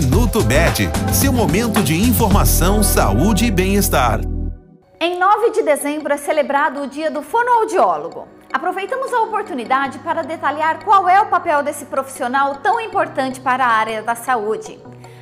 Minuto 0.00 0.44
Med, 0.44 0.88
seu 1.12 1.32
momento 1.32 1.82
de 1.82 1.92
informação, 1.92 2.84
saúde 2.84 3.46
e 3.46 3.50
bem-estar. 3.50 4.20
Em 5.00 5.18
9 5.18 5.50
de 5.50 5.62
dezembro 5.64 6.12
é 6.12 6.16
celebrado 6.16 6.82
o 6.82 6.86
Dia 6.86 7.10
do 7.10 7.20
Fonoaudiólogo. 7.20 8.28
Aproveitamos 8.52 9.12
a 9.12 9.22
oportunidade 9.22 9.98
para 9.98 10.22
detalhar 10.22 10.84
qual 10.84 11.08
é 11.08 11.20
o 11.20 11.26
papel 11.26 11.64
desse 11.64 11.84
profissional 11.86 12.54
tão 12.62 12.80
importante 12.80 13.40
para 13.40 13.64
a 13.64 13.68
área 13.68 14.00
da 14.00 14.14
saúde. 14.14 14.78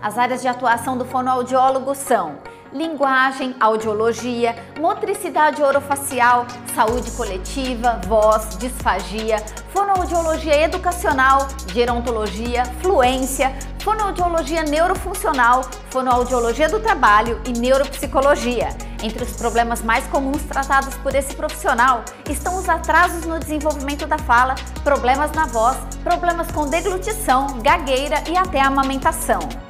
As 0.00 0.16
áreas 0.16 0.40
de 0.40 0.46
atuação 0.46 0.96
do 0.96 1.04
fonoaudiólogo 1.04 1.92
são 1.96 2.36
linguagem, 2.72 3.54
audiologia, 3.58 4.56
motricidade 4.78 5.62
orofacial, 5.62 6.46
saúde 6.74 7.10
coletiva, 7.12 8.00
voz, 8.06 8.56
disfagia, 8.58 9.38
fonoaudiologia 9.72 10.64
educacional, 10.64 11.48
gerontologia, 11.72 12.64
fluência, 12.80 13.54
fonoaudiologia 13.82 14.62
neurofuncional, 14.62 15.62
fonoaudiologia 15.90 16.68
do 16.68 16.80
trabalho 16.80 17.40
e 17.46 17.58
neuropsicologia. 17.58 18.68
Entre 19.02 19.24
os 19.24 19.32
problemas 19.32 19.82
mais 19.82 20.06
comuns 20.08 20.42
tratados 20.42 20.94
por 20.96 21.14
esse 21.14 21.34
profissional 21.34 22.04
estão 22.28 22.56
os 22.56 22.68
atrasos 22.68 23.24
no 23.24 23.38
desenvolvimento 23.38 24.06
da 24.06 24.18
fala, 24.18 24.54
problemas 24.84 25.32
na 25.32 25.46
voz, 25.46 25.78
problemas 26.04 26.50
com 26.52 26.68
deglutição, 26.68 27.58
gagueira 27.62 28.22
e 28.28 28.36
até 28.36 28.60
amamentação. 28.60 29.69